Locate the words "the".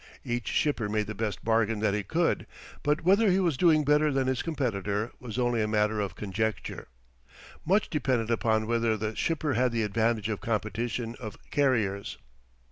1.05-1.13, 8.97-9.15, 9.71-9.83